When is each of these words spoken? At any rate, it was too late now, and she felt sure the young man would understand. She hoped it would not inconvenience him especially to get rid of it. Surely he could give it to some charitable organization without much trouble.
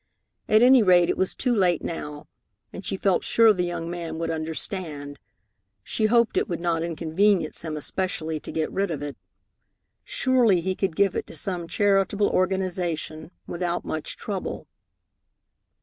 At 0.49 0.63
any 0.63 0.81
rate, 0.81 1.11
it 1.11 1.15
was 1.17 1.35
too 1.35 1.53
late 1.55 1.83
now, 1.83 2.27
and 2.73 2.83
she 2.83 2.97
felt 2.97 3.23
sure 3.23 3.53
the 3.53 3.61
young 3.65 3.87
man 3.87 4.17
would 4.17 4.31
understand. 4.31 5.19
She 5.83 6.07
hoped 6.07 6.37
it 6.37 6.49
would 6.49 6.59
not 6.59 6.81
inconvenience 6.81 7.61
him 7.61 7.77
especially 7.77 8.39
to 8.39 8.51
get 8.51 8.71
rid 8.71 8.89
of 8.89 9.03
it. 9.03 9.15
Surely 10.03 10.59
he 10.59 10.73
could 10.73 10.95
give 10.95 11.15
it 11.15 11.27
to 11.27 11.35
some 11.35 11.67
charitable 11.67 12.29
organization 12.31 13.29
without 13.45 13.85
much 13.85 14.17
trouble. 14.17 14.65